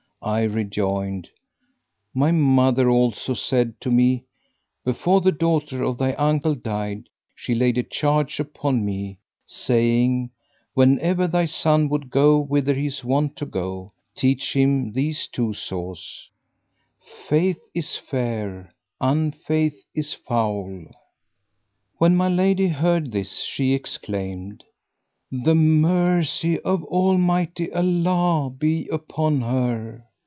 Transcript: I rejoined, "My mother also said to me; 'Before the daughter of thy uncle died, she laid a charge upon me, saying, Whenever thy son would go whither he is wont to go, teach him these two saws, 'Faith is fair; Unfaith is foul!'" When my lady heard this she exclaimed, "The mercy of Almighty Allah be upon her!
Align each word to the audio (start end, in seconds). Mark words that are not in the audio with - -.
I 0.23 0.43
rejoined, 0.43 1.31
"My 2.13 2.31
mother 2.31 2.87
also 2.91 3.33
said 3.33 3.81
to 3.81 3.89
me; 3.89 4.25
'Before 4.85 5.19
the 5.19 5.31
daughter 5.31 5.81
of 5.81 5.97
thy 5.97 6.13
uncle 6.13 6.53
died, 6.53 7.09
she 7.35 7.55
laid 7.55 7.79
a 7.79 7.83
charge 7.83 8.39
upon 8.39 8.85
me, 8.85 9.17
saying, 9.47 10.29
Whenever 10.75 11.27
thy 11.27 11.45
son 11.45 11.89
would 11.89 12.11
go 12.11 12.37
whither 12.39 12.75
he 12.75 12.85
is 12.85 13.03
wont 13.03 13.35
to 13.37 13.47
go, 13.47 13.93
teach 14.15 14.55
him 14.55 14.91
these 14.93 15.25
two 15.25 15.55
saws, 15.55 16.29
'Faith 17.03 17.67
is 17.73 17.95
fair; 17.95 18.75
Unfaith 19.01 19.83
is 19.95 20.13
foul!'" 20.13 20.85
When 21.97 22.15
my 22.15 22.27
lady 22.29 22.67
heard 22.67 23.11
this 23.11 23.41
she 23.43 23.73
exclaimed, 23.73 24.65
"The 25.31 25.55
mercy 25.55 26.59
of 26.61 26.83
Almighty 26.83 27.71
Allah 27.73 28.51
be 28.51 28.87
upon 28.89 29.41
her! 29.41 30.05